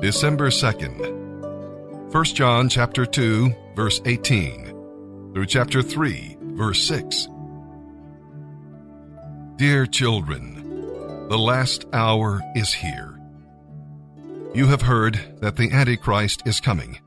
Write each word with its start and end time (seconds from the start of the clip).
December 0.00 0.48
2nd. 0.48 2.10
1 2.10 2.24
John 2.24 2.70
chapter 2.70 3.04
2 3.04 3.54
verse 3.76 4.00
18 4.06 5.32
through 5.34 5.44
chapter 5.44 5.82
3 5.82 6.38
verse 6.40 6.82
6. 6.84 7.28
Dear 9.56 9.84
children, 9.84 11.28
the 11.28 11.36
last 11.36 11.84
hour 11.92 12.40
is 12.56 12.72
here. 12.72 13.20
You 14.54 14.68
have 14.68 14.80
heard 14.80 15.20
that 15.42 15.56
the 15.56 15.70
Antichrist 15.70 16.44
is 16.46 16.60
coming. 16.60 17.00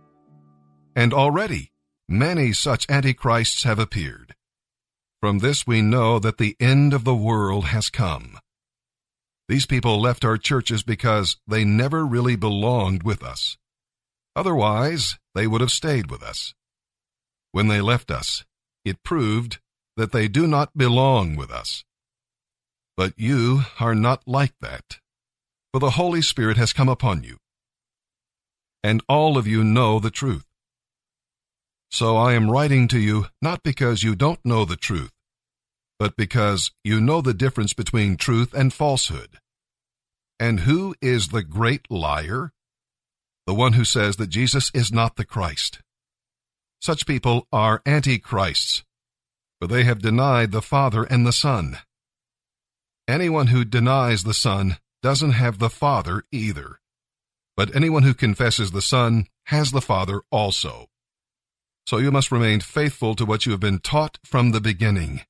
And 0.95 1.15
already 1.15 1.71
many 2.07 2.53
such 2.53 2.85
Antichrists 2.91 3.63
have 3.63 3.79
appeared. 3.79 4.35
From 5.19 5.39
this 5.39 5.65
we 5.65 5.81
know 5.81 6.19
that 6.19 6.37
the 6.37 6.55
end 6.59 6.93
of 6.93 7.05
the 7.05 7.15
world 7.15 7.65
has 7.65 7.89
come. 7.89 8.37
These 9.53 9.67
people 9.67 10.01
left 10.01 10.25
our 10.25 10.39
churches 10.39 10.81
because 10.81 11.37
they 11.47 11.63
never 11.63 12.07
really 12.07 12.35
belonged 12.35 13.03
with 13.03 13.21
us. 13.21 13.55
Otherwise, 14.35 15.19
they 15.35 15.45
would 15.45 15.61
have 15.61 15.69
stayed 15.69 16.09
with 16.09 16.23
us. 16.23 16.55
When 17.51 17.67
they 17.67 17.79
left 17.79 18.09
us, 18.09 18.45
it 18.83 19.03
proved 19.03 19.59
that 19.95 20.11
they 20.11 20.27
do 20.27 20.47
not 20.47 20.75
belong 20.75 21.35
with 21.35 21.51
us. 21.51 21.83
But 22.97 23.13
you 23.15 23.61
are 23.79 23.93
not 23.93 24.23
like 24.25 24.55
that, 24.59 24.97
for 25.71 25.77
the 25.77 25.91
Holy 26.01 26.23
Spirit 26.23 26.57
has 26.57 26.73
come 26.73 26.89
upon 26.89 27.21
you. 27.23 27.37
And 28.83 29.03
all 29.07 29.37
of 29.37 29.45
you 29.45 29.63
know 29.63 29.99
the 29.99 30.09
truth. 30.09 30.47
So 31.91 32.17
I 32.17 32.33
am 32.33 32.49
writing 32.49 32.87
to 32.87 32.97
you 32.97 33.27
not 33.39 33.61
because 33.61 34.01
you 34.01 34.15
don't 34.15 34.43
know 34.43 34.65
the 34.65 34.75
truth, 34.75 35.11
but 35.99 36.15
because 36.17 36.71
you 36.83 36.99
know 36.99 37.21
the 37.21 37.35
difference 37.35 37.73
between 37.73 38.17
truth 38.17 38.51
and 38.55 38.73
falsehood. 38.73 39.37
And 40.39 40.61
who 40.61 40.95
is 41.01 41.29
the 41.29 41.43
great 41.43 41.89
liar? 41.89 42.51
The 43.45 43.53
one 43.53 43.73
who 43.73 43.85
says 43.85 44.15
that 44.17 44.27
Jesus 44.27 44.71
is 44.73 44.91
not 44.91 45.15
the 45.15 45.25
Christ. 45.25 45.79
Such 46.81 47.05
people 47.05 47.47
are 47.51 47.81
antichrists, 47.85 48.83
for 49.59 49.67
they 49.67 49.83
have 49.83 50.01
denied 50.01 50.51
the 50.51 50.61
Father 50.61 51.03
and 51.03 51.25
the 51.25 51.33
Son. 51.33 51.77
Anyone 53.07 53.47
who 53.47 53.65
denies 53.65 54.23
the 54.23 54.33
Son 54.33 54.77
doesn't 55.01 55.31
have 55.31 55.59
the 55.59 55.69
Father 55.69 56.23
either. 56.31 56.79
But 57.55 57.75
anyone 57.75 58.03
who 58.03 58.13
confesses 58.13 58.71
the 58.71 58.81
Son 58.81 59.27
has 59.45 59.71
the 59.71 59.81
Father 59.81 60.21
also. 60.31 60.87
So 61.85 61.97
you 61.97 62.11
must 62.11 62.31
remain 62.31 62.61
faithful 62.61 63.13
to 63.15 63.25
what 63.25 63.45
you 63.45 63.51
have 63.51 63.59
been 63.59 63.79
taught 63.79 64.17
from 64.23 64.51
the 64.51 64.61
beginning. 64.61 65.21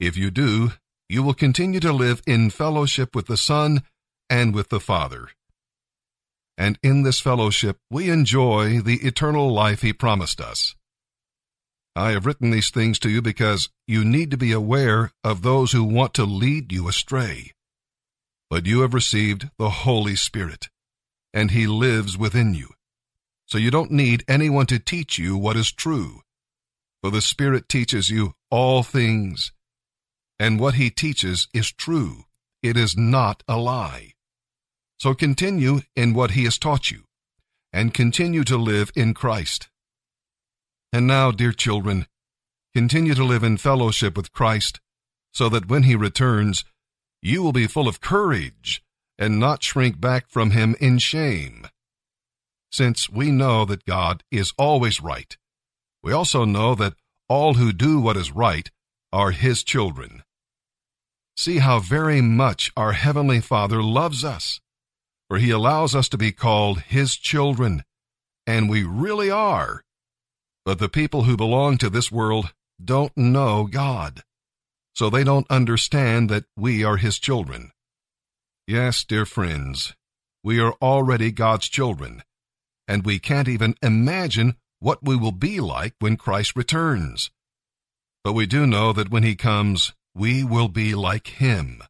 If 0.00 0.16
you 0.16 0.30
do, 0.30 0.72
you 1.08 1.22
will 1.22 1.34
continue 1.34 1.80
to 1.80 1.92
live 1.92 2.22
in 2.26 2.50
fellowship 2.50 3.14
with 3.14 3.26
the 3.26 3.36
Son 3.36 3.82
and 4.30 4.54
with 4.54 4.70
the 4.70 4.80
Father. 4.80 5.28
And 6.56 6.78
in 6.82 7.02
this 7.02 7.20
fellowship 7.20 7.78
we 7.90 8.08
enjoy 8.08 8.80
the 8.80 8.98
eternal 9.06 9.52
life 9.52 9.82
He 9.82 9.92
promised 9.92 10.40
us. 10.40 10.74
I 11.96 12.12
have 12.12 12.24
written 12.24 12.50
these 12.50 12.70
things 12.70 12.98
to 13.00 13.10
you 13.10 13.20
because 13.20 13.68
you 13.86 14.04
need 14.04 14.30
to 14.30 14.38
be 14.38 14.52
aware 14.52 15.12
of 15.22 15.42
those 15.42 15.72
who 15.72 15.84
want 15.84 16.14
to 16.14 16.24
lead 16.24 16.72
you 16.72 16.88
astray. 16.88 17.52
But 18.48 18.64
you 18.64 18.80
have 18.80 18.94
received 18.94 19.50
the 19.58 19.70
Holy 19.70 20.16
Spirit, 20.16 20.68
and 21.34 21.50
He 21.50 21.66
lives 21.66 22.16
within 22.16 22.54
you. 22.54 22.68
So 23.46 23.58
you 23.58 23.70
don't 23.70 23.90
need 23.90 24.24
anyone 24.28 24.66
to 24.66 24.78
teach 24.78 25.18
you 25.18 25.36
what 25.36 25.56
is 25.56 25.72
true. 25.72 26.22
For 27.02 27.10
the 27.10 27.20
Spirit 27.20 27.68
teaches 27.68 28.08
you 28.08 28.34
all 28.50 28.82
things 28.82 29.52
and 30.40 30.58
what 30.58 30.74
he 30.74 30.88
teaches 30.88 31.48
is 31.52 31.70
true. 31.70 32.24
It 32.62 32.74
is 32.78 32.96
not 32.96 33.42
a 33.46 33.58
lie. 33.58 34.14
So 35.00 35.14
continue 35.14 35.80
in 35.96 36.12
what 36.12 36.32
he 36.32 36.44
has 36.44 36.58
taught 36.58 36.90
you, 36.90 37.04
and 37.72 37.94
continue 37.94 38.44
to 38.44 38.58
live 38.58 38.92
in 38.94 39.14
Christ. 39.14 39.70
And 40.92 41.06
now, 41.06 41.30
dear 41.30 41.52
children, 41.52 42.06
continue 42.74 43.14
to 43.14 43.24
live 43.24 43.42
in 43.42 43.56
fellowship 43.56 44.14
with 44.14 44.34
Christ, 44.34 44.78
so 45.32 45.48
that 45.48 45.70
when 45.70 45.84
he 45.84 45.96
returns, 45.96 46.64
you 47.22 47.42
will 47.42 47.52
be 47.52 47.66
full 47.66 47.88
of 47.88 48.02
courage 48.02 48.82
and 49.18 49.40
not 49.40 49.62
shrink 49.62 49.98
back 49.98 50.28
from 50.28 50.50
him 50.50 50.76
in 50.80 50.98
shame. 50.98 51.66
Since 52.70 53.08
we 53.08 53.30
know 53.30 53.64
that 53.64 53.86
God 53.86 54.22
is 54.30 54.52
always 54.58 55.00
right, 55.00 55.34
we 56.02 56.12
also 56.12 56.44
know 56.44 56.74
that 56.74 56.92
all 57.26 57.54
who 57.54 57.72
do 57.72 58.00
what 58.00 58.18
is 58.18 58.32
right 58.32 58.70
are 59.14 59.30
his 59.30 59.64
children. 59.64 60.24
See 61.38 61.58
how 61.58 61.78
very 61.78 62.20
much 62.20 62.70
our 62.76 62.92
Heavenly 62.92 63.40
Father 63.40 63.82
loves 63.82 64.24
us, 64.24 64.60
for 65.30 65.38
He 65.38 65.50
allows 65.50 65.94
us 65.94 66.08
to 66.08 66.18
be 66.18 66.32
called 66.32 66.80
His 66.80 67.14
children, 67.14 67.84
and 68.48 68.68
we 68.68 68.82
really 68.82 69.30
are. 69.30 69.84
But 70.64 70.80
the 70.80 70.88
people 70.88 71.22
who 71.22 71.36
belong 71.36 71.78
to 71.78 71.88
this 71.88 72.10
world 72.10 72.52
don't 72.84 73.16
know 73.16 73.68
God, 73.70 74.24
so 74.94 75.08
they 75.08 75.22
don't 75.22 75.48
understand 75.48 76.28
that 76.30 76.46
we 76.56 76.82
are 76.82 76.96
His 76.96 77.20
children. 77.20 77.70
Yes, 78.66 79.04
dear 79.04 79.24
friends, 79.24 79.94
we 80.42 80.58
are 80.58 80.74
already 80.82 81.30
God's 81.30 81.68
children, 81.68 82.24
and 82.88 83.06
we 83.06 83.20
can't 83.20 83.48
even 83.48 83.76
imagine 83.82 84.56
what 84.80 84.98
we 85.00 85.14
will 85.14 85.32
be 85.32 85.60
like 85.60 85.94
when 86.00 86.16
Christ 86.16 86.56
returns. 86.56 87.30
But 88.24 88.32
we 88.32 88.46
do 88.46 88.66
know 88.66 88.92
that 88.92 89.10
when 89.10 89.22
He 89.22 89.36
comes, 89.36 89.92
we 90.14 90.42
will 90.42 90.68
be 90.68 90.94
like 90.94 91.28
him, 91.28 91.82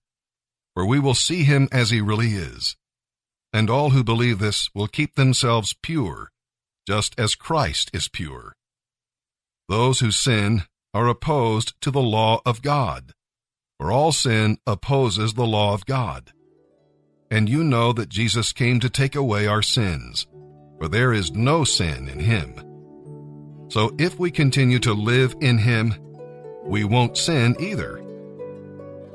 for 0.74 0.84
we 0.84 0.98
will 0.98 1.14
see 1.14 1.44
him 1.44 1.68
as 1.72 1.90
he 1.90 2.00
really 2.00 2.28
is. 2.28 2.76
And 3.52 3.68
all 3.68 3.90
who 3.90 4.04
believe 4.04 4.38
this 4.38 4.70
will 4.74 4.86
keep 4.86 5.14
themselves 5.14 5.74
pure, 5.82 6.30
just 6.86 7.18
as 7.18 7.34
Christ 7.34 7.90
is 7.92 8.08
pure. 8.08 8.54
Those 9.68 10.00
who 10.00 10.10
sin 10.10 10.64
are 10.94 11.08
opposed 11.08 11.74
to 11.80 11.90
the 11.90 12.02
law 12.02 12.40
of 12.44 12.62
God, 12.62 13.12
for 13.78 13.90
all 13.90 14.12
sin 14.12 14.58
opposes 14.66 15.34
the 15.34 15.46
law 15.46 15.74
of 15.74 15.86
God. 15.86 16.32
And 17.30 17.48
you 17.48 17.62
know 17.62 17.92
that 17.92 18.08
Jesus 18.08 18.52
came 18.52 18.80
to 18.80 18.90
take 18.90 19.14
away 19.14 19.46
our 19.46 19.62
sins, 19.62 20.26
for 20.78 20.88
there 20.88 21.12
is 21.12 21.32
no 21.32 21.62
sin 21.62 22.08
in 22.08 22.18
him. 22.18 22.54
So 23.68 23.94
if 23.98 24.18
we 24.18 24.32
continue 24.32 24.80
to 24.80 24.92
live 24.92 25.36
in 25.40 25.58
him, 25.58 25.94
we 26.64 26.82
won't 26.82 27.16
sin 27.16 27.54
either. 27.60 28.02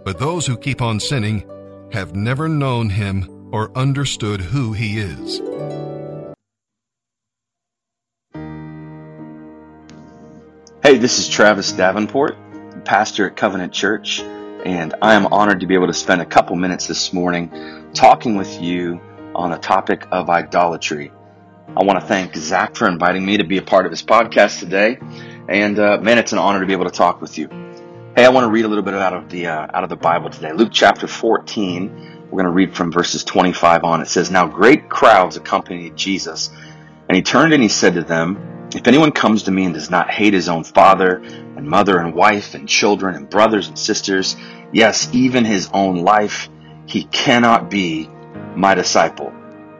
But 0.05 0.19
those 0.19 0.47
who 0.47 0.57
keep 0.57 0.81
on 0.81 0.99
sinning 0.99 1.49
have 1.91 2.15
never 2.15 2.47
known 2.47 2.89
him 2.89 3.34
or 3.55 3.71
understood 3.73 4.41
who 4.41 4.73
he 4.73 4.99
is. 4.99 5.39
Hey, 10.83 10.97
this 10.97 11.19
is 11.19 11.29
Travis 11.29 11.71
Davenport, 11.71 12.35
pastor 12.83 13.27
at 13.27 13.37
Covenant 13.37 13.71
Church, 13.71 14.19
and 14.19 14.93
I 15.01 15.13
am 15.13 15.27
honored 15.27 15.61
to 15.61 15.67
be 15.67 15.75
able 15.75 15.87
to 15.87 15.93
spend 15.93 16.21
a 16.21 16.25
couple 16.25 16.57
minutes 16.57 16.87
this 16.87 17.13
morning 17.13 17.89
talking 17.93 18.35
with 18.35 18.61
you 18.61 18.99
on 19.33 19.53
a 19.53 19.57
topic 19.57 20.05
of 20.11 20.29
idolatry. 20.29 21.13
I 21.77 21.85
want 21.85 22.01
to 22.01 22.05
thank 22.05 22.35
Zach 22.35 22.75
for 22.75 22.89
inviting 22.89 23.25
me 23.25 23.37
to 23.37 23.45
be 23.45 23.57
a 23.57 23.61
part 23.61 23.85
of 23.85 23.91
his 23.93 24.03
podcast 24.03 24.59
today, 24.59 24.97
and 25.47 25.79
uh, 25.79 25.97
man, 26.01 26.17
it's 26.17 26.33
an 26.33 26.39
honor 26.39 26.59
to 26.59 26.65
be 26.65 26.73
able 26.73 26.85
to 26.85 26.91
talk 26.91 27.21
with 27.21 27.37
you. 27.37 27.47
Hey, 28.17 28.25
I 28.25 28.29
want 28.29 28.43
to 28.43 28.49
read 28.49 28.65
a 28.65 28.67
little 28.67 28.83
bit 28.83 28.95
out 28.95 29.13
of 29.13 29.29
the 29.29 29.47
uh, 29.47 29.67
out 29.73 29.85
of 29.85 29.89
the 29.89 29.95
Bible 29.95 30.29
today. 30.29 30.51
Luke 30.51 30.71
chapter 30.73 31.07
14. 31.07 32.14
We're 32.35 32.43
going 32.43 32.51
to 32.51 32.57
read 32.57 32.75
from 32.75 32.91
verses 32.91 33.23
25 33.23 33.85
on. 33.85 34.01
It 34.01 34.09
says, 34.09 34.29
"Now 34.29 34.45
great 34.45 34.89
crowds 34.89 35.37
accompanied 35.37 35.95
Jesus, 35.95 36.49
and 37.07 37.15
he 37.15 37.21
turned 37.21 37.53
and 37.53 37.63
he 37.63 37.69
said 37.69 37.93
to 37.93 38.01
them, 38.01 38.67
If 38.75 38.89
anyone 38.89 39.13
comes 39.13 39.43
to 39.43 39.51
me 39.51 39.63
and 39.63 39.73
does 39.73 39.89
not 39.89 40.09
hate 40.09 40.33
his 40.33 40.49
own 40.49 40.65
father 40.65 41.21
and 41.55 41.65
mother 41.65 41.97
and 41.97 42.13
wife 42.13 42.53
and 42.53 42.67
children 42.67 43.15
and 43.15 43.29
brothers 43.29 43.69
and 43.69 43.79
sisters, 43.79 44.35
yes, 44.73 45.07
even 45.13 45.45
his 45.45 45.69
own 45.71 45.99
life, 45.99 46.49
he 46.87 47.03
cannot 47.05 47.69
be 47.69 48.09
my 48.53 48.75
disciple." 48.75 49.31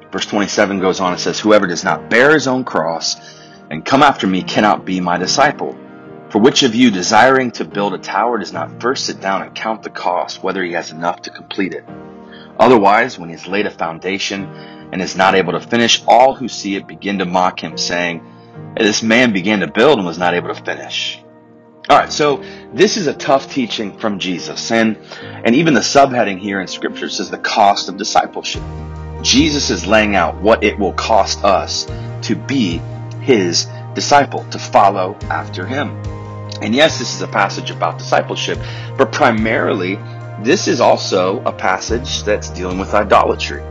Verse 0.09 0.25
27 0.25 0.79
goes 0.79 1.01
on 1.01 1.11
and 1.11 1.19
says, 1.19 1.37
"Whoever 1.37 1.67
does 1.67 1.83
not 1.83 2.09
bear 2.09 2.31
his 2.31 2.47
own 2.47 2.63
cross 2.63 3.17
and 3.69 3.83
come 3.83 4.01
after 4.01 4.27
me 4.27 4.41
cannot 4.41 4.85
be 4.85 5.01
my 5.01 5.17
disciple." 5.17 5.75
For 6.29 6.39
which 6.39 6.63
of 6.63 6.73
you, 6.73 6.89
desiring 6.89 7.51
to 7.51 7.65
build 7.65 7.93
a 7.93 7.97
tower, 7.97 8.37
does 8.37 8.53
not 8.53 8.81
first 8.81 9.05
sit 9.07 9.19
down 9.19 9.41
and 9.41 9.53
count 9.53 9.83
the 9.83 9.89
cost, 9.89 10.41
whether 10.41 10.63
he 10.63 10.71
has 10.71 10.91
enough 10.91 11.21
to 11.23 11.31
complete 11.31 11.73
it? 11.73 11.83
Otherwise, 12.59 13.19
when 13.19 13.29
he 13.29 13.35
has 13.35 13.47
laid 13.47 13.65
a 13.65 13.71
foundation 13.71 14.45
and 14.91 15.01
is 15.01 15.15
not 15.15 15.35
able 15.35 15.53
to 15.53 15.59
finish, 15.59 16.03
all 16.07 16.33
who 16.33 16.47
see 16.47 16.75
it 16.75 16.87
begin 16.87 17.19
to 17.19 17.25
mock 17.25 17.61
him, 17.61 17.77
saying, 17.77 18.25
This 18.77 19.03
man 19.03 19.33
began 19.33 19.59
to 19.59 19.67
build 19.67 19.97
and 19.97 20.07
was 20.07 20.17
not 20.17 20.33
able 20.33 20.53
to 20.53 20.63
finish. 20.63 21.19
All 21.87 21.97
right, 21.97 22.11
so 22.11 22.43
this 22.73 22.97
is 22.97 23.05
a 23.05 23.13
tough 23.13 23.51
teaching 23.51 23.99
from 23.99 24.17
Jesus, 24.17 24.71
and 24.71 24.97
and 25.21 25.53
even 25.53 25.75
the 25.75 25.81
subheading 25.81 26.39
here 26.39 26.59
in 26.59 26.65
Scripture 26.65 27.09
says 27.09 27.29
the 27.29 27.37
cost 27.37 27.89
of 27.89 27.97
discipleship. 27.97 28.63
Jesus 29.21 29.69
is 29.69 29.85
laying 29.85 30.15
out 30.15 30.41
what 30.41 30.63
it 30.63 30.79
will 30.79 30.93
cost 30.93 31.43
us 31.43 31.85
to 32.23 32.35
be 32.35 32.81
His 33.21 33.67
disciple, 33.93 34.43
to 34.45 34.57
follow 34.57 35.15
after 35.29 35.67
Him. 35.67 35.89
And 36.59 36.73
yes, 36.73 36.97
this 36.97 37.13
is 37.13 37.21
a 37.21 37.27
passage 37.27 37.69
about 37.69 37.99
discipleship, 37.99 38.57
but 38.97 39.11
primarily, 39.11 39.99
this 40.43 40.67
is 40.67 40.81
also 40.81 41.41
a 41.43 41.51
passage 41.51 42.23
that's 42.23 42.49
dealing 42.49 42.77
with 42.77 42.93
idolatry. 42.93 43.63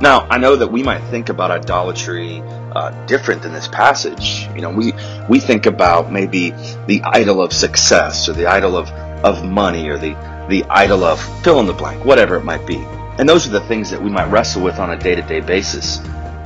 Now, 0.00 0.28
I 0.30 0.38
know 0.38 0.54
that 0.54 0.70
we 0.70 0.84
might 0.84 1.02
think 1.10 1.28
about 1.28 1.50
idolatry 1.50 2.40
uh, 2.72 2.90
different 3.06 3.42
than 3.42 3.52
this 3.52 3.66
passage. 3.66 4.48
You 4.54 4.60
know, 4.60 4.70
we 4.70 4.92
we 5.28 5.40
think 5.40 5.66
about 5.66 6.12
maybe 6.12 6.50
the 6.86 7.02
idol 7.04 7.42
of 7.42 7.52
success 7.52 8.28
or 8.28 8.32
the 8.32 8.46
idol 8.46 8.76
of, 8.76 8.90
of 9.24 9.44
money 9.44 9.88
or 9.88 9.98
the, 9.98 10.14
the 10.48 10.64
idol 10.70 11.02
of 11.02 11.20
fill 11.42 11.58
in 11.58 11.66
the 11.66 11.72
blank, 11.72 12.04
whatever 12.04 12.36
it 12.36 12.44
might 12.44 12.64
be. 12.64 12.76
And 13.18 13.28
those 13.28 13.48
are 13.48 13.50
the 13.50 13.60
things 13.62 13.90
that 13.90 14.00
we 14.00 14.08
might 14.08 14.30
wrestle 14.30 14.62
with 14.62 14.78
on 14.78 14.90
a 14.90 14.96
day 14.96 15.16
to 15.16 15.22
day 15.22 15.40
basis. 15.40 15.98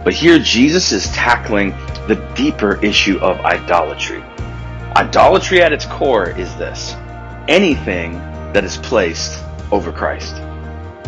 But 0.02 0.14
here, 0.14 0.38
Jesus 0.38 0.90
is 0.90 1.06
tackling 1.08 1.70
the 2.08 2.16
deeper 2.34 2.82
issue 2.82 3.19
of 3.19 3.38
idolatry. 3.40 4.22
Idolatry 4.96 5.60
at 5.60 5.72
its 5.75 5.84
core 5.84 6.31
is 6.31 6.56
this 6.56 6.96
anything 7.48 8.14
that 8.52 8.64
is 8.64 8.76
placed 8.78 9.43
over 9.70 9.93
Christ 9.93 10.34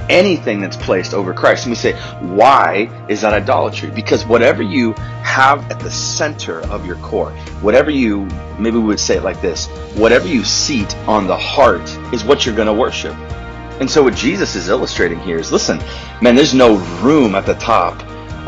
anything 0.09 0.61
that's 0.61 0.77
placed 0.77 1.15
over 1.15 1.33
Christ. 1.33 1.65
And 1.65 1.73
we 1.73 1.77
say, 1.77 1.93
why 2.21 2.91
is 3.09 3.23
that 3.23 3.33
idolatry? 3.33 3.91
Because 3.91 4.25
whatever 4.25 4.63
you 4.63 4.93
have 5.23 5.71
at 5.71 5.81
the 5.81 5.91
center 5.91 6.61
of 6.71 6.87
your 6.87 6.97
core, 6.97 7.31
whatever 7.61 7.91
you, 7.91 8.27
maybe 8.59 8.79
we 8.79 8.85
would 8.85 9.01
say 9.01 9.17
it 9.17 9.23
like 9.23 9.41
this, 9.41 9.67
whatever 9.95 10.27
you 10.27 10.45
seat 10.45 10.97
on 11.09 11.27
the 11.27 11.37
heart 11.37 11.89
is 12.13 12.25
what 12.25 12.45
you're 12.45 12.55
going 12.55 12.67
to 12.67 12.75
worship. 12.75 13.15
And 13.81 13.91
so 13.91 14.03
what 14.03 14.15
Jesus 14.15 14.55
is 14.55 14.69
illustrating 14.69 15.19
here 15.21 15.39
is, 15.39 15.51
listen, 15.51 15.79
man, 16.23 16.37
there's 16.37 16.55
no 16.55 16.77
room 17.01 17.35
at 17.35 17.45
the 17.45 17.55
top 17.55 18.01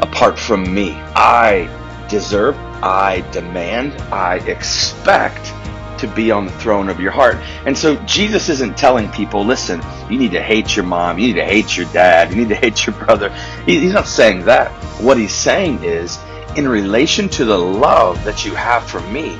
apart 0.02 0.38
from 0.38 0.72
me. 0.72 0.92
I 1.16 1.69
deserve, 2.08 2.56
I 2.82 3.28
demand, 3.32 3.94
I 4.12 4.37
expect 4.46 5.52
to 5.98 6.06
be 6.08 6.31
on 6.31 6.46
the 6.46 6.52
throne 6.52 6.88
of 6.88 7.00
your 7.00 7.12
heart. 7.12 7.37
And 7.64 7.76
so 7.76 7.96
Jesus 8.04 8.48
isn't 8.48 8.76
telling 8.76 9.10
people, 9.10 9.44
listen, 9.44 9.82
you 10.10 10.19
need 10.19 10.32
to 10.32 10.43
hate 10.43 10.76
your 10.76 10.84
mom, 10.84 11.19
you 11.19 11.28
need 11.28 11.40
to 11.40 11.44
hate 11.44 11.76
your 11.76 11.87
dad, 11.93 12.31
you 12.31 12.37
need 12.37 12.48
to 12.48 12.54
hate 12.66 12.87
your 12.87 12.96
brother. 12.96 13.31
He's 13.64 13.93
not 13.93 14.06
saying 14.06 14.44
that. 14.44 14.70
What 15.00 15.19
he's 15.19 15.34
saying 15.34 15.84
is, 15.84 16.19
in 16.56 16.69
relation 16.69 17.28
to 17.31 17.44
the 17.44 17.58
love 17.58 18.25
that 18.25 18.44
you 18.44 18.54
have 18.54 18.88
for 18.88 19.00
me, 19.00 19.38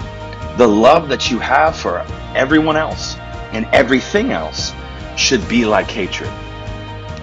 the 0.59 0.67
love 0.67 1.09
that 1.09 1.31
you 1.31 1.39
have 1.39 1.77
for 1.77 2.01
everyone 2.35 2.77
else 2.77 3.17
and 3.53 3.67
everything 3.73 4.33
else 4.33 4.73
should 5.17 5.47
be 5.49 5.65
like 5.65 5.91
hatred. 5.91 6.31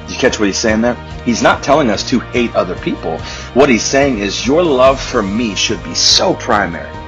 Did 0.02 0.12
you 0.12 0.18
catch 0.18 0.40
what 0.40 0.48
he's 0.48 0.58
saying 0.58 0.82
there? 0.82 0.96
He's 1.26 1.42
not 1.42 1.64
telling 1.64 1.90
us 1.90 2.08
to 2.10 2.20
hate 2.20 2.54
other 2.56 2.76
people. 2.76 3.20
What 3.54 3.70
he's 3.70 3.84
saying 3.84 4.20
is 4.20 4.46
your 4.46 4.64
love 4.64 5.00
for 5.00 5.22
me 5.22 5.56
should 5.56 5.84
be 5.84 5.96
so 5.96 6.34
primary 6.34 7.03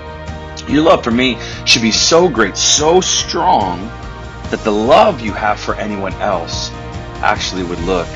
your 0.68 0.84
love 0.84 1.04
for 1.04 1.12
me 1.12 1.38
should 1.66 1.82
be 1.82 1.92
so 1.92 2.28
great, 2.28 2.58
so 2.58 3.02
strong, 3.02 3.80
that 4.50 4.60
the 4.64 4.72
love 4.72 5.22
you 5.22 5.34
have 5.34 5.60
for 5.60 5.76
anyone 5.76 6.14
else 6.16 6.70
actually 7.22 7.64
would 7.64 7.80
look 7.82 8.08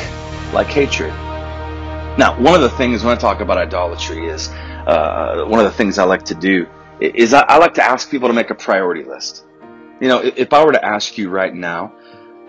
like 0.53 0.67
hatred. 0.67 1.11
Now, 2.17 2.35
one 2.39 2.53
of 2.55 2.61
the 2.61 2.69
things 2.69 3.03
when 3.03 3.15
I 3.15 3.19
talk 3.19 3.39
about 3.39 3.57
idolatry 3.57 4.27
is 4.27 4.49
uh, 4.49 5.45
one 5.45 5.59
of 5.59 5.65
the 5.65 5.77
things 5.77 5.97
I 5.97 6.03
like 6.03 6.23
to 6.25 6.35
do 6.35 6.67
is 6.99 7.33
I, 7.33 7.41
I 7.41 7.57
like 7.57 7.75
to 7.75 7.83
ask 7.83 8.09
people 8.09 8.27
to 8.27 8.33
make 8.33 8.49
a 8.49 8.55
priority 8.55 9.03
list. 9.03 9.45
You 10.01 10.07
know, 10.07 10.19
if 10.19 10.53
I 10.53 10.63
were 10.63 10.73
to 10.73 10.85
ask 10.85 11.17
you 11.17 11.29
right 11.29 11.53
now, 11.53 11.93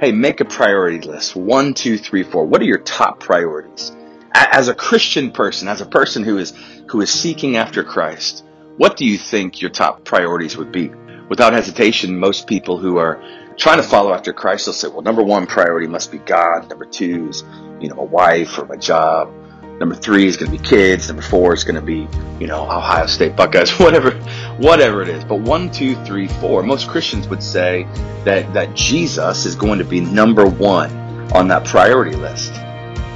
hey, 0.01 0.13
make 0.13 0.41
a 0.41 0.45
priority 0.45 1.07
list. 1.07 1.37
One, 1.37 1.75
two, 1.75 1.99
three, 1.99 2.23
four. 2.23 2.47
What 2.47 2.61
are 2.61 2.65
your 2.65 2.79
top 2.79 3.21
priorities? 3.21 3.93
As 4.33 4.69
a 4.69 4.75
Christian 4.75 5.31
person, 5.31 5.69
as 5.69 5.81
a 5.81 5.87
person 5.87 6.25
who 6.25 6.39
is 6.39 6.53
who 6.89 7.01
is 7.01 7.11
seeking 7.11 7.57
after 7.57 7.83
Christ, 7.85 8.45
what 8.77 8.97
do 8.97 9.05
you 9.05 9.19
think 9.19 9.61
your 9.61 9.71
top 9.71 10.05
priorities 10.05 10.57
would 10.57 10.73
be? 10.73 10.91
Without 11.29 11.53
hesitation, 11.53 12.19
most 12.19 12.47
people 12.47 12.79
who 12.79 12.99
are 12.99 13.23
trying 13.57 13.77
to 13.77 13.83
follow 13.83 14.13
after 14.13 14.33
Christ 14.33 14.67
will 14.67 14.75
say, 14.75 14.89
well, 14.89 15.03
number 15.03 15.23
one 15.23 15.47
priority 15.47 15.87
must 15.87 16.11
be 16.11 16.19
God. 16.19 16.69
Number 16.69 16.87
two 16.87 17.29
is, 17.29 17.45
you 17.79 17.89
know, 17.89 17.97
a 17.99 18.05
wife 18.05 18.59
or 18.59 18.67
my 18.67 18.77
job. 18.77 19.33
Number 19.79 19.95
three 19.95 20.27
is 20.27 20.37
going 20.37 20.51
to 20.53 20.59
be 20.59 20.63
kids. 20.63 21.09
Number 21.09 21.23
four 21.23 21.55
is 21.55 21.65
going 21.65 21.77
to 21.77 21.83
be, 21.83 22.07
you 22.39 22.47
know, 22.47 22.65
Ohio 22.65 23.07
State 23.07 23.37
Buckeyes, 23.37 23.71
whatever, 23.79 24.13
whatever 24.59 25.03
it 25.03 25.09
is. 25.09 25.25
But 25.25 25.41
one, 25.41 25.71
two, 25.71 25.95
three, 26.05 26.29
four. 26.29 26.63
Most 26.63 26.89
Christians 26.89 27.29
would 27.29 27.43
say 27.43 27.85
that 28.25 28.53
that 28.53 28.75
Jesus 28.75 29.47
is 29.47 29.55
going 29.55 29.79
to 29.79 29.85
be 29.85 30.01
number 30.01 30.47
one 30.47 30.91
on 31.33 31.49
that 31.49 31.65
priority 31.65 32.17
list. 32.17 32.53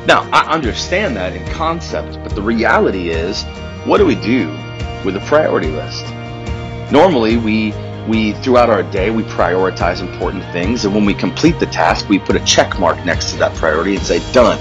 Now, 0.06 0.28
I 0.32 0.52
understand 0.52 1.16
that 1.16 1.34
in 1.34 1.46
concept, 1.52 2.18
but 2.22 2.34
the 2.34 2.42
reality 2.42 3.08
is, 3.08 3.42
what 3.84 3.98
do 3.98 4.06
we 4.06 4.14
do 4.14 4.50
with 5.04 5.16
a 5.16 5.20
priority 5.20 5.68
list. 5.68 6.04
Normally, 6.92 7.36
we 7.36 7.72
we 8.08 8.32
throughout 8.34 8.68
our 8.68 8.82
day 8.82 9.10
we 9.10 9.22
prioritize 9.22 10.00
important 10.00 10.44
things, 10.52 10.84
and 10.84 10.94
when 10.94 11.04
we 11.04 11.14
complete 11.14 11.58
the 11.58 11.66
task, 11.66 12.08
we 12.08 12.18
put 12.18 12.36
a 12.36 12.44
check 12.44 12.78
mark 12.78 13.02
next 13.04 13.32
to 13.32 13.38
that 13.38 13.54
priority 13.54 13.96
and 13.96 14.04
say 14.04 14.20
done. 14.32 14.58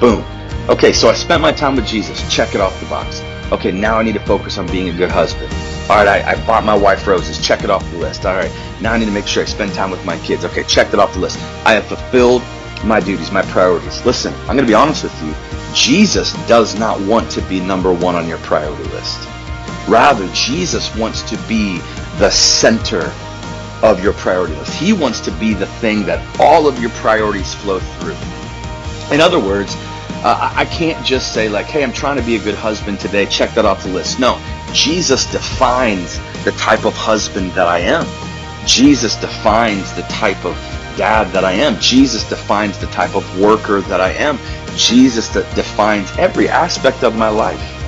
Boom. 0.00 0.24
Okay, 0.68 0.92
so 0.92 1.08
I 1.08 1.14
spent 1.14 1.42
my 1.42 1.52
time 1.52 1.74
with 1.76 1.86
Jesus. 1.86 2.22
Check 2.32 2.54
it 2.54 2.60
off 2.60 2.78
the 2.80 2.86
box. 2.86 3.20
Okay, 3.50 3.72
now 3.72 3.98
I 3.98 4.02
need 4.02 4.14
to 4.14 4.24
focus 4.26 4.58
on 4.58 4.66
being 4.68 4.88
a 4.88 4.92
good 4.92 5.10
husband. 5.10 5.52
All 5.90 5.96
right, 5.96 6.08
I, 6.08 6.32
I 6.32 6.46
bought 6.46 6.64
my 6.64 6.76
wife 6.76 7.06
roses. 7.06 7.44
Check 7.44 7.64
it 7.64 7.70
off 7.70 7.88
the 7.90 7.98
list. 7.98 8.24
All 8.24 8.36
right, 8.36 8.52
now 8.80 8.92
I 8.92 8.98
need 8.98 9.06
to 9.06 9.10
make 9.10 9.26
sure 9.26 9.42
I 9.42 9.46
spend 9.46 9.74
time 9.74 9.90
with 9.90 10.04
my 10.04 10.18
kids. 10.18 10.44
Okay, 10.44 10.62
check 10.64 10.92
it 10.92 10.98
off 10.98 11.14
the 11.14 11.20
list. 11.20 11.38
I 11.66 11.72
have 11.72 11.86
fulfilled 11.86 12.42
my 12.84 13.00
duties, 13.00 13.30
my 13.30 13.42
priorities. 13.42 14.04
Listen, 14.04 14.32
I'm 14.42 14.56
going 14.56 14.58
to 14.58 14.66
be 14.66 14.74
honest 14.74 15.04
with 15.04 15.22
you. 15.22 15.34
Jesus 15.74 16.32
does 16.46 16.78
not 16.78 17.00
want 17.00 17.30
to 17.32 17.42
be 17.42 17.60
number 17.60 17.92
one 17.92 18.14
on 18.14 18.28
your 18.28 18.38
priority 18.38 18.84
list. 18.90 19.28
Rather, 19.88 20.28
Jesus 20.32 20.94
wants 20.96 21.22
to 21.22 21.36
be 21.48 21.78
the 22.18 22.30
center 22.30 23.12
of 23.82 24.02
your 24.02 24.12
priority 24.12 24.54
list. 24.54 24.74
He 24.74 24.92
wants 24.92 25.20
to 25.20 25.30
be 25.32 25.54
the 25.54 25.66
thing 25.66 26.06
that 26.06 26.40
all 26.40 26.66
of 26.68 26.80
your 26.80 26.90
priorities 26.90 27.54
flow 27.54 27.80
through. 27.80 28.16
In 29.12 29.20
other 29.20 29.40
words, 29.40 29.74
uh, 30.24 30.52
I 30.54 30.64
can't 30.66 31.04
just 31.04 31.34
say 31.34 31.48
like, 31.48 31.66
hey, 31.66 31.82
I'm 31.82 31.92
trying 31.92 32.16
to 32.16 32.22
be 32.22 32.36
a 32.36 32.38
good 32.38 32.54
husband 32.54 33.00
today. 33.00 33.26
Check 33.26 33.54
that 33.54 33.64
off 33.64 33.82
the 33.82 33.90
list. 33.90 34.20
No, 34.20 34.40
Jesus 34.72 35.30
defines 35.30 36.18
the 36.44 36.52
type 36.52 36.84
of 36.84 36.94
husband 36.94 37.50
that 37.52 37.66
I 37.66 37.80
am. 37.80 38.06
Jesus 38.66 39.16
defines 39.16 39.92
the 39.94 40.02
type 40.02 40.44
of 40.44 40.54
dad 40.96 41.32
that 41.32 41.44
I 41.44 41.52
am. 41.52 41.78
Jesus 41.80 42.28
defines 42.28 42.78
the 42.78 42.86
type 42.86 43.16
of 43.16 43.40
worker 43.40 43.80
that 43.82 44.00
I 44.00 44.12
am. 44.12 44.38
Jesus 44.76 45.28
defines 45.28 46.10
every 46.18 46.48
aspect 46.48 47.02
of 47.02 47.16
my 47.16 47.28
life. 47.28 47.81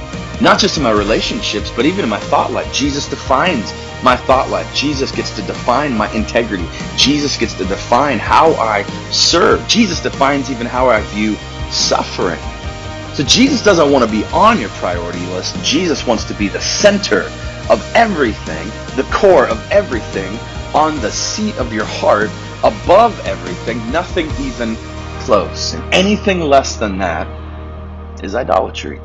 Not 0.45 0.61
just 0.61 0.77
in 0.77 0.83
my 0.83 0.91
relationships, 0.91 1.73
but 1.75 1.87
even 1.87 2.05
in 2.05 2.11
my 2.11 2.21
thought 2.21 2.53
life. 2.53 2.71
Jesus 2.71 3.09
defines 3.09 3.73
my 4.03 4.15
thought 4.15 4.51
life. 4.51 4.73
Jesus 4.75 5.11
gets 5.11 5.35
to 5.37 5.43
define 5.43 5.97
my 5.97 6.13
integrity. 6.13 6.69
Jesus 6.99 7.39
gets 7.39 7.55
to 7.55 7.65
define 7.65 8.19
how 8.19 8.53
I 8.57 8.83
serve. 9.11 9.67
Jesus 9.69 10.01
defines 10.01 10.51
even 10.51 10.67
how 10.67 10.91
I 10.91 11.01
view 11.15 11.35
suffering. 11.71 12.39
So 13.15 13.25
Jesus 13.25 13.65
doesn't 13.65 13.91
want 13.91 14.05
to 14.05 14.11
be 14.11 14.23
on 14.35 14.61
your 14.61 14.69
priority 14.69 15.25
list. 15.29 15.57
Jesus 15.65 16.07
wants 16.07 16.25
to 16.25 16.35
be 16.35 16.49
the 16.49 16.61
center 16.61 17.23
of 17.71 17.83
everything, 17.95 18.69
the 18.97 19.09
core 19.11 19.47
of 19.49 19.59
everything, 19.71 20.39
on 20.75 21.01
the 21.01 21.11
seat 21.11 21.57
of 21.57 21.73
your 21.73 21.87
heart, 21.87 22.29
above 22.63 23.19
everything, 23.25 23.79
nothing 23.91 24.29
even 24.39 24.77
close. 25.21 25.73
And 25.73 25.95
anything 25.95 26.41
less 26.41 26.77
than 26.77 26.99
that 26.99 27.27
is 28.23 28.35
idolatry. 28.35 29.01